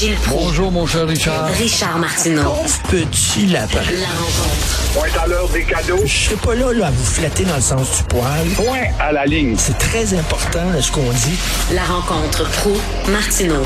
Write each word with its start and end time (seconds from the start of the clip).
Gilles 0.00 0.14
Proulx. 0.24 0.44
Bonjour, 0.46 0.72
mon 0.72 0.86
cher 0.86 1.06
Richard. 1.06 1.46
Richard 1.48 1.98
Martineau. 1.98 2.54
Petit 2.90 3.44
lapin. 3.48 3.80
La 4.00 4.08
rencontre. 4.08 4.92
Point 4.94 5.22
à 5.22 5.26
l'heure 5.26 5.48
des 5.50 5.62
cadeaux. 5.62 6.00
Je 6.06 6.08
serai 6.10 6.36
pas 6.36 6.54
là, 6.54 6.72
là 6.72 6.86
à 6.86 6.90
vous 6.90 7.04
flatter 7.04 7.44
dans 7.44 7.56
le 7.56 7.60
sens 7.60 7.98
du 7.98 8.04
poil. 8.04 8.48
Point 8.56 8.94
à 8.98 9.12
la 9.12 9.26
ligne. 9.26 9.56
C'est 9.58 9.76
très 9.76 10.14
important 10.14 10.60
ce 10.80 10.90
qu'on 10.90 11.02
dit. 11.02 11.38
La 11.74 11.82
rencontre 11.84 12.50
pro 12.50 12.72
martineau 13.12 13.62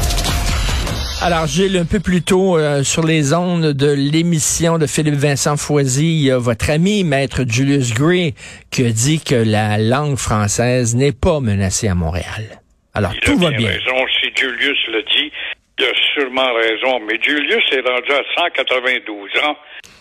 Alors, 1.22 1.46
Gilles, 1.46 1.76
un 1.76 1.84
peu 1.84 2.00
plus 2.00 2.22
tôt 2.22 2.58
euh, 2.58 2.82
sur 2.82 3.04
les 3.06 3.32
ondes 3.32 3.72
de 3.72 3.92
l'émission 3.92 4.78
de 4.78 4.88
Philippe 4.88 5.14
Vincent 5.14 5.56
Foisy, 5.56 6.16
il 6.16 6.22
y 6.24 6.30
a 6.32 6.38
votre 6.38 6.68
ami, 6.68 7.04
maître 7.04 7.44
Julius 7.46 7.94
Gray, 7.94 8.34
qui 8.72 8.84
a 8.84 8.90
dit 8.90 9.20
que 9.20 9.36
la 9.36 9.78
langue 9.78 10.16
française 10.16 10.96
n'est 10.96 11.12
pas 11.12 11.38
menacée 11.38 11.86
à 11.86 11.94
Montréal. 11.94 12.60
Alors, 12.92 13.12
Il 13.14 13.20
tout 13.20 13.38
a 13.46 13.50
va 13.50 13.56
bien. 13.56 13.68
raison. 13.68 14.04
Si 14.20 14.30
Julius 14.36 14.78
le 14.88 15.02
dit, 15.02 15.30
il 15.78 15.84
a 15.84 15.92
sûrement 16.14 16.52
raison. 16.54 17.00
Mais 17.00 17.18
Julius 17.20 17.64
est 17.72 17.80
rendu 17.80 18.12
à 18.12 18.22
192 18.36 19.30
ans 19.42 19.56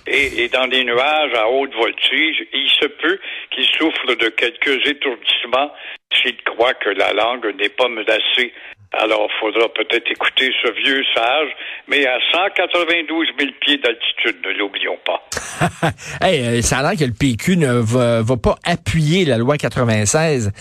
et 0.08 0.44
est 0.44 0.54
dans 0.54 0.68
des 0.68 0.84
nuages 0.84 1.34
à 1.34 1.50
haute 1.50 1.74
voltige. 1.74 2.46
Il 2.54 2.70
se 2.70 2.86
peut 2.88 3.20
qu'il 3.52 3.66
souffre 3.66 4.16
de 4.16 4.30
quelques 4.30 4.86
étourdissements 4.88 5.72
s'il 6.14 6.38
croit 6.44 6.74
que 6.76 6.90
la 6.90 7.14
langue 7.14 7.56
n'est 7.58 7.70
pas 7.70 7.88
menacée. 7.88 8.54
Alors, 8.96 9.28
il 9.28 9.40
faudra 9.40 9.70
peut-être 9.70 10.12
écouter 10.12 10.52
ce 10.62 10.72
vieux 10.72 11.04
sage, 11.16 11.50
mais 11.88 12.06
à 12.06 12.16
192 12.32 13.28
000 13.40 13.52
pieds 13.60 13.80
d'altitude, 13.80 14.36
ne 14.46 14.52
l'oublions 14.60 15.00
pas. 15.04 15.90
hey, 16.22 16.46
euh, 16.46 16.62
ça 16.62 16.78
a 16.78 16.84
l'air 16.84 17.00
que 17.00 17.04
le 17.04 17.14
PQ 17.14 17.58
ne 17.58 17.74
va, 17.74 18.22
va 18.22 18.38
pas 18.38 18.56
appuyer 18.64 19.26
la 19.26 19.38
loi 19.38 19.58
96. 19.58 20.52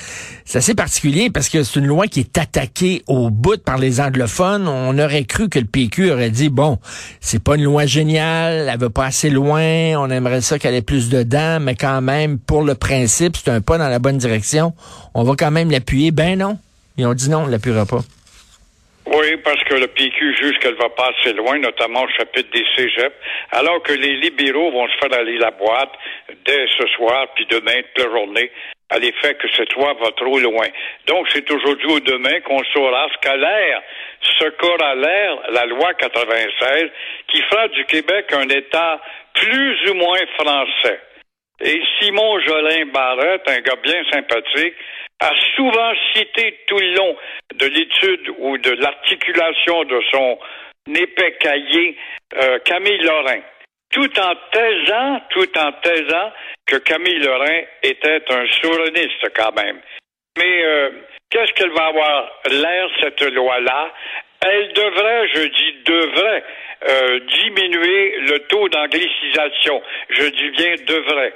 C'est 0.46 0.58
assez 0.58 0.74
particulier 0.74 1.28
parce 1.28 1.50
que 1.50 1.62
c'est 1.62 1.78
une 1.78 1.86
loi 1.86 2.06
qui 2.06 2.20
est 2.20 2.38
attaquée 2.38 3.02
au 3.06 3.28
bout 3.28 3.62
par 3.62 3.76
les 3.76 4.00
anglophones. 4.00 4.66
On 4.66 4.98
aurait 4.98 5.24
cru 5.24 5.50
que 5.50 5.58
le 5.58 5.66
PQ 5.66 6.12
aurait 6.12 6.30
dit, 6.30 6.48
bon, 6.48 6.78
c'est 7.20 7.42
pas 7.42 7.56
une 7.56 7.64
loi 7.64 7.84
géniale, 7.84 8.66
elle 8.72 8.78
va 8.78 8.88
pas 8.88 9.04
assez 9.04 9.28
loin, 9.28 9.94
on 9.98 10.08
aimerait 10.08 10.40
ça 10.40 10.58
qu'elle 10.58 10.74
ait 10.74 10.80
plus 10.80 11.10
dedans, 11.10 11.58
mais 11.60 11.74
quand 11.74 12.00
même, 12.00 12.38
pour 12.38 12.62
le 12.62 12.76
principe, 12.76 13.36
c'est 13.36 13.50
un 13.50 13.60
pas 13.60 13.76
dans 13.76 13.88
la 13.88 13.98
bonne 13.98 14.16
direction. 14.16 14.72
On 15.12 15.22
va 15.22 15.34
quand 15.38 15.50
même 15.50 15.70
l'appuyer. 15.70 16.12
Ben 16.12 16.38
non. 16.38 16.58
Ils 16.96 17.06
ont 17.06 17.14
dit 17.14 17.28
non, 17.28 17.42
on 17.44 17.46
l'appuiera 17.46 17.84
pas. 17.84 18.00
Oui, 19.14 19.36
parce 19.44 19.62
que 19.64 19.74
le 19.74 19.88
PQ 19.88 20.36
juge 20.36 20.58
qu'elle 20.60 20.76
va 20.76 20.88
pas 20.88 21.10
assez 21.10 21.34
loin, 21.34 21.58
notamment 21.58 22.04
au 22.04 22.08
chapitre 22.08 22.50
des 22.50 22.64
cégeps, 22.74 23.14
alors 23.50 23.82
que 23.82 23.92
les 23.92 24.16
libéraux 24.16 24.70
vont 24.70 24.88
se 24.88 24.96
faire 24.96 25.18
aller 25.18 25.36
la 25.36 25.50
boîte 25.50 25.92
dès 26.46 26.66
ce 26.78 26.86
soir, 26.96 27.26
puis 27.34 27.44
demain, 27.50 27.82
toute 27.94 28.06
la 28.06 28.10
journée, 28.10 28.50
à 28.88 28.98
l'effet 28.98 29.34
que 29.34 29.48
cette 29.54 29.74
loi 29.74 29.94
va 30.00 30.12
trop 30.12 30.38
loin. 30.38 30.66
Donc, 31.06 31.26
c'est 31.28 31.50
aujourd'hui 31.50 31.92
ou 31.92 32.00
demain 32.00 32.40
qu'on 32.40 32.64
saura 32.72 33.06
ce 33.12 33.18
qu'a 33.18 33.36
l'air, 33.36 33.82
ce 34.38 34.48
qu'aura 34.50 34.94
l'air 34.94 35.38
la 35.50 35.66
loi 35.66 35.92
96, 35.92 36.90
qui 37.28 37.42
fera 37.42 37.68
du 37.68 37.84
Québec 37.84 38.32
un 38.32 38.48
État 38.48 38.98
plus 39.34 39.90
ou 39.90 39.94
moins 39.94 40.20
français. 40.38 41.00
Et 41.62 41.80
Simon 42.00 42.40
Jolin 42.40 42.86
Barrette, 42.86 43.48
un 43.48 43.60
gars 43.60 43.76
bien 43.82 44.02
sympathique, 44.10 44.74
a 45.20 45.30
souvent 45.54 45.92
cité 46.12 46.58
tout 46.66 46.78
le 46.78 46.94
long 46.94 47.16
de 47.54 47.66
l'étude 47.66 48.28
ou 48.38 48.58
de 48.58 48.72
l'articulation 48.72 49.84
de 49.84 50.02
son 50.10 50.38
épais 50.92 51.36
cahier 51.38 51.96
euh, 52.34 52.58
Camille 52.64 53.02
Lorrain, 53.02 53.40
tout 53.92 54.18
en 54.18 54.34
taisant, 54.50 55.20
tout 55.30 55.58
en 55.58 55.72
taisant 55.72 56.32
que 56.66 56.76
Camille 56.76 57.20
Lorrain 57.20 57.60
était 57.84 58.22
un 58.28 58.46
souverainiste 58.60 59.28
quand 59.36 59.52
même. 59.54 59.80
Mais 60.38 60.64
euh, 60.64 60.90
qu'est-ce 61.30 61.52
qu'elle 61.52 61.72
va 61.72 61.86
avoir 61.86 62.28
l'air, 62.50 62.88
cette 63.00 63.22
loi-là? 63.22 63.92
Elle 64.44 64.72
devrait, 64.72 65.28
je 65.28 65.42
dis 65.42 65.82
devrait, 65.84 66.44
euh, 66.88 67.20
diminuer 67.20 68.16
le 68.20 68.38
taux 68.48 68.68
d'anglicisation. 68.68 69.82
Je 70.10 70.24
dis 70.26 70.50
bien 70.50 70.74
devrait. 70.86 71.32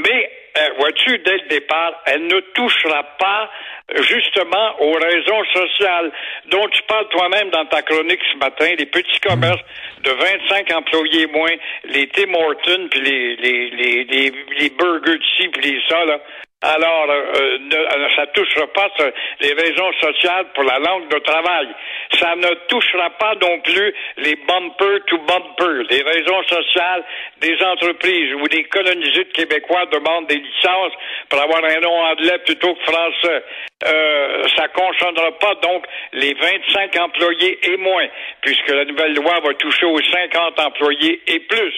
Mais, 0.00 0.30
vois-tu, 0.78 1.18
dès 1.18 1.38
le 1.38 1.48
départ, 1.48 2.02
elle 2.06 2.26
ne 2.26 2.40
touchera 2.54 3.02
pas 3.18 3.50
justement 3.94 4.80
aux 4.80 4.92
raisons 4.92 5.44
sociales 5.54 6.10
dont 6.46 6.66
tu 6.68 6.82
parles 6.82 7.08
toi-même 7.08 7.50
dans 7.50 7.66
ta 7.66 7.82
chronique 7.82 8.20
ce 8.32 8.38
matin, 8.38 8.74
les 8.78 8.86
petits 8.86 9.20
commerces 9.20 9.62
de 10.02 10.10
25 10.10 10.72
employés 10.72 11.26
moins, 11.28 11.54
les 11.84 12.08
Tim 12.08 12.34
Hortons, 12.34 12.88
puis 12.90 13.00
les, 13.00 13.36
les, 13.36 13.70
les, 13.70 14.04
les, 14.58 14.70
burgers 14.70 15.18
de 15.18 15.48
puis 15.50 15.70
les 15.70 15.80
ça, 15.88 16.04
là. 16.04 16.18
Alors, 16.62 17.06
euh, 17.10 17.58
ne, 17.58 17.76
euh, 17.76 18.08
ça 18.16 18.26
touchera 18.28 18.66
pas 18.68 18.88
les 19.40 19.52
raisons 19.52 19.92
sociales 20.00 20.46
pour 20.54 20.64
la 20.64 20.78
langue 20.78 21.06
de 21.08 21.18
travail. 21.18 21.68
Ça 22.18 22.34
ne 22.34 22.48
touchera 22.68 23.10
pas 23.10 23.34
non 23.34 23.60
plus 23.60 23.94
les 24.16 24.36
bumper 24.36 25.00
to 25.06 25.18
bumper, 25.18 25.84
les 25.90 26.02
raisons 26.02 26.42
sociales 26.44 27.04
des 27.40 27.56
entreprises 27.62 28.34
où 28.34 28.46
les 28.50 28.64
colonisés 28.64 29.24
de 29.24 29.32
Québécois 29.32 29.84
demandent 29.92 30.28
des 30.28 30.42
licences 30.46 30.92
pour 31.28 31.40
avoir 31.40 31.64
un 31.64 31.80
nom 31.80 31.98
anglais 32.12 32.38
plutôt 32.44 32.74
que 32.74 32.82
français. 32.84 33.44
Euh, 33.84 34.42
ça 34.56 34.68
concernera 34.68 35.32
pas 35.32 35.54
donc 35.56 35.84
les 36.14 36.32
25 36.32 36.96
employés 36.98 37.58
et 37.62 37.76
moins, 37.76 38.06
puisque 38.40 38.70
la 38.70 38.86
nouvelle 38.86 39.12
loi 39.12 39.38
va 39.44 39.52
toucher 39.52 39.84
aux 39.84 40.00
50 40.00 40.58
employés 40.60 41.20
et 41.26 41.40
plus. 41.40 41.74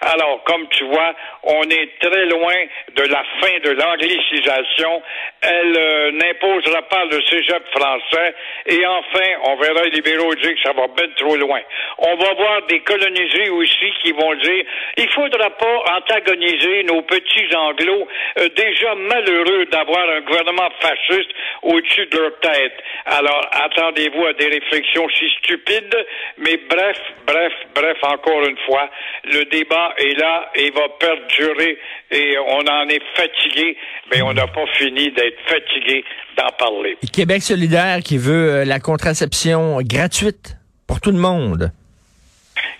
Alors, 0.00 0.42
comme 0.42 0.66
tu 0.70 0.82
vois, 0.86 1.14
on 1.44 1.62
est 1.62 1.98
très 2.00 2.26
loin 2.26 2.56
de 2.96 3.02
la 3.04 3.22
fin 3.40 3.56
de 3.62 3.70
l'anglicisation. 3.70 5.00
Elle 5.42 5.76
euh, 5.78 6.10
n'imposera 6.10 6.82
pas 6.82 7.04
le 7.04 7.22
cégep 7.22 7.62
français. 7.70 8.34
Et 8.66 8.84
enfin, 8.84 9.30
on 9.44 9.56
verra 9.56 9.84
les 9.84 9.90
libéraux 9.90 10.34
dire 10.34 10.54
que 10.54 10.62
ça 10.62 10.72
va 10.72 10.88
bien 10.88 11.06
trop 11.16 11.36
loin. 11.36 11.60
On 11.98 12.16
va 12.16 12.34
voir 12.34 12.62
des 12.66 12.80
colonisés 12.80 13.48
aussi 13.50 13.92
qui 14.02 14.10
vont 14.10 14.34
dire 14.34 14.64
il 14.96 15.08
faudra 15.10 15.50
pas 15.50 15.84
antagoniser 15.98 16.82
nos 16.82 17.02
petits 17.02 17.54
anglos 17.54 18.08
euh, 18.38 18.48
déjà 18.56 18.96
malheureux 18.96 19.66
d'avoir 19.66 20.10
un 20.10 20.20
gouvernement 20.22 20.70
fasciste 20.80 21.27
au-dessus 21.62 22.06
de 22.06 22.18
leur 22.18 22.38
tête. 22.40 22.74
Alors, 23.06 23.48
attendez-vous 23.52 24.26
à 24.26 24.32
des 24.34 24.48
réflexions 24.48 25.08
si 25.10 25.24
stupides, 25.38 25.96
mais 26.38 26.60
bref, 26.68 26.98
bref, 27.26 27.52
bref, 27.74 27.96
encore 28.02 28.44
une 28.46 28.58
fois, 28.66 28.90
le 29.24 29.44
débat 29.46 29.94
est 29.98 30.18
là 30.18 30.50
et 30.54 30.70
va 30.70 30.88
perdurer 30.98 31.78
et 32.10 32.38
on 32.38 32.60
en 32.60 32.88
est 32.88 33.02
fatigué, 33.14 33.76
mais 34.10 34.22
on 34.22 34.32
n'a 34.32 34.46
pas 34.46 34.66
fini 34.76 35.10
d'être 35.12 35.40
fatigué 35.46 36.04
d'en 36.36 36.48
parler. 36.58 36.96
Québec 37.12 37.42
solidaire 37.42 38.00
qui 38.04 38.18
veut 38.18 38.50
euh, 38.50 38.64
la 38.64 38.80
contraception 38.80 39.80
gratuite 39.82 40.56
pour 40.86 41.00
tout 41.00 41.10
le 41.10 41.18
monde. 41.18 41.72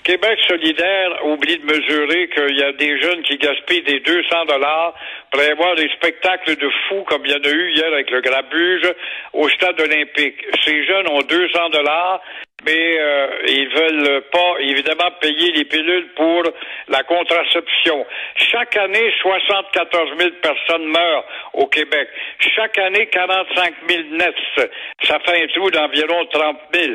Québec 0.08 0.38
solidaire 0.48 1.26
oublie 1.26 1.58
de 1.58 1.66
mesurer 1.66 2.28
qu'il 2.28 2.56
y 2.56 2.62
a 2.62 2.72
des 2.72 2.98
jeunes 2.98 3.22
qui 3.24 3.36
gaspillent 3.36 3.82
des 3.82 4.00
200 4.00 4.46
dollars 4.46 4.94
pour 5.30 5.38
aller 5.42 5.82
des 5.82 5.90
spectacles 5.96 6.56
de 6.56 6.70
fous 6.88 7.04
comme 7.04 7.26
il 7.26 7.32
y 7.32 7.34
en 7.34 7.44
a 7.44 7.52
eu 7.52 7.72
hier 7.72 7.92
avec 7.92 8.10
le 8.10 8.22
grabuge 8.22 8.90
au 9.34 9.46
stade 9.50 9.78
olympique. 9.78 10.42
Ces 10.64 10.86
jeunes 10.86 11.08
ont 11.08 11.20
200 11.20 11.68
dollars, 11.68 12.22
mais 12.64 12.98
euh, 12.98 13.26
ils 13.48 13.68
veulent 13.68 14.22
pas 14.32 14.54
évidemment 14.60 15.10
payer 15.20 15.52
les 15.52 15.66
pilules 15.66 16.08
pour 16.16 16.42
la 16.88 17.02
contraception. 17.02 18.06
Chaque 18.36 18.78
année, 18.78 19.12
74 19.20 20.18
000 20.18 20.30
personnes 20.40 20.86
meurent 20.86 21.24
au 21.52 21.66
Québec. 21.66 22.08
Chaque 22.56 22.78
année, 22.78 23.08
45 23.08 23.74
000 23.86 24.02
nets. 24.12 24.70
Ça 25.02 25.18
fait 25.20 25.42
un 25.42 25.46
trou 25.48 25.70
d'environ 25.70 26.24
30 26.32 26.56
000. 26.72 26.92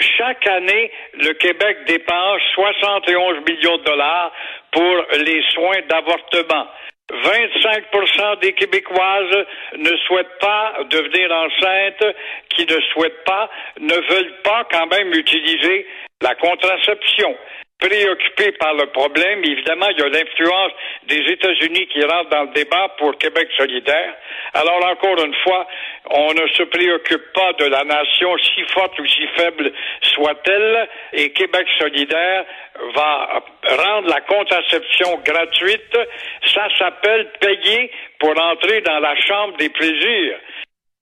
Chaque 0.00 0.46
année, 0.46 0.90
le 1.14 1.32
Québec 1.34 1.78
dépense 1.86 2.40
71 2.54 3.44
millions 3.46 3.76
de 3.76 3.84
dollars 3.84 4.32
pour 4.72 4.96
les 5.18 5.42
soins 5.52 5.80
d'avortement. 5.88 6.66
25% 7.12 8.40
des 8.40 8.52
Québécoises 8.52 9.46
ne 9.76 9.96
souhaitent 10.06 10.38
pas 10.40 10.74
devenir 10.88 11.30
enceintes, 11.32 12.16
qui 12.50 12.64
ne 12.66 12.80
souhaitent 12.92 13.24
pas, 13.24 13.50
ne 13.80 13.94
veulent 13.94 14.36
pas 14.42 14.66
quand 14.70 14.86
même 14.86 15.12
utiliser 15.12 15.86
la 16.22 16.34
contraception 16.36 17.36
préoccupés 17.80 18.52
par 18.52 18.74
le 18.74 18.86
problème. 18.86 19.42
Évidemment, 19.44 19.88
il 19.90 19.98
y 19.98 20.02
a 20.02 20.08
l'influence 20.08 20.72
des 21.06 21.32
États-Unis 21.32 21.86
qui 21.88 22.02
rentre 22.02 22.30
dans 22.30 22.42
le 22.42 22.52
débat 22.54 22.88
pour 22.98 23.16
Québec 23.18 23.48
solidaire. 23.56 24.14
Alors, 24.54 24.84
encore 24.84 25.24
une 25.24 25.34
fois, 25.42 25.66
on 26.10 26.32
ne 26.34 26.46
se 26.48 26.62
préoccupe 26.64 27.32
pas 27.32 27.52
de 27.54 27.64
la 27.66 27.84
nation, 27.84 28.36
si 28.38 28.62
forte 28.72 28.98
ou 28.98 29.06
si 29.06 29.26
faible 29.36 29.72
soit-elle, 30.02 30.88
et 31.14 31.32
Québec 31.32 31.66
solidaire 31.78 32.44
va 32.94 33.42
rendre 33.68 34.08
la 34.08 34.20
contraception 34.22 35.20
gratuite. 35.24 35.98
Ça 36.54 36.68
s'appelle 36.78 37.30
payer 37.40 37.90
pour 38.18 38.38
entrer 38.40 38.80
dans 38.82 39.00
la 39.00 39.16
chambre 39.20 39.56
des 39.56 39.68
plaisirs. 39.68 40.38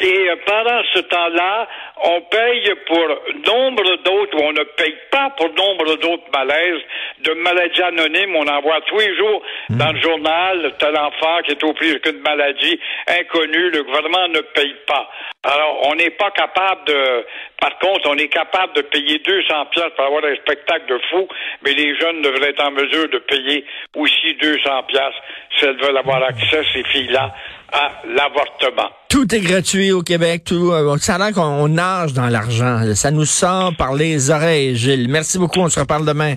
Et 0.01 0.29
euh, 0.31 0.37
pendant 0.47 0.81
ce 0.95 1.01
temps-là, 1.01 1.69
on 2.05 2.21
paye 2.21 2.73
pour 2.87 3.09
nombre 3.53 3.97
d'autres, 4.05 4.39
ou 4.39 4.45
on 4.45 4.53
ne 4.53 4.63
paye 4.77 4.95
pas 5.11 5.31
pour 5.37 5.49
nombre 5.49 5.97
d'autres 5.97 6.31
malaises, 6.33 6.81
de 7.25 7.33
maladies 7.33 7.83
anonymes. 7.83 8.37
On 8.37 8.47
en 8.47 8.61
voit 8.61 8.81
tous 8.83 8.99
les 8.99 9.17
jours 9.17 9.43
dans 9.71 9.91
le 9.91 10.01
journal, 10.01 10.73
tel 10.79 10.97
enfant 10.97 11.43
qui 11.45 11.53
est 11.53 11.65
au 11.65 11.73
plus 11.73 11.99
qu'une 11.99 12.21
maladie 12.21 12.79
inconnue, 13.09 13.71
le 13.71 13.83
gouvernement 13.83 14.29
ne 14.29 14.41
paye 14.41 14.77
pas. 14.87 15.11
Alors, 15.51 15.79
on 15.87 15.95
n'est 15.95 16.11
pas 16.11 16.31
capable 16.33 16.85
de... 16.87 17.25
Par 17.59 17.79
contre, 17.79 18.07
on 18.11 18.17
est 18.17 18.29
capable 18.29 18.75
de 18.75 18.83
payer 18.83 19.19
200 19.21 19.67
pièces 19.73 19.93
pour 19.97 20.05
avoir 20.05 20.23
un 20.25 20.37
spectacle 20.37 20.85
de 20.89 21.01
fou, 21.11 21.27
mais 21.65 21.73
les 21.73 21.99
jeunes 21.99 22.21
devraient 22.21 22.51
être 22.51 22.63
en 22.63 22.71
mesure 22.71 23.09
de 23.09 23.19
payer 23.19 23.65
aussi 23.97 24.35
200 24.43 24.83
pièces 24.89 25.15
si 25.57 25.65
elles 25.65 25.81
veulent 25.81 25.97
avoir 25.97 26.23
accès, 26.23 26.63
ces 26.75 26.85
filles-là, 26.85 27.35
à 27.73 27.91
l'avortement. 28.07 28.91
Tout 29.09 29.35
est 29.35 29.41
gratuit 29.41 29.91
au 29.91 30.03
Québec. 30.03 30.43
Tout, 30.45 30.71
euh, 30.71 30.97
ça 30.99 31.15
a 31.15 31.19
l'air 31.19 31.33
qu'on 31.33 31.67
nage 31.69 32.13
dans 32.13 32.29
l'argent. 32.29 32.95
Ça 32.95 33.11
nous 33.11 33.25
sort 33.25 33.73
par 33.77 33.95
les 33.95 34.31
oreilles, 34.31 34.77
Gilles. 34.77 35.09
Merci 35.09 35.39
beaucoup. 35.39 35.61
On 35.61 35.71
se 35.71 35.81
reparle 35.81 36.05
demain. 36.05 36.35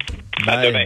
À 0.48 0.56
Bye. 0.56 0.68
demain. 0.68 0.86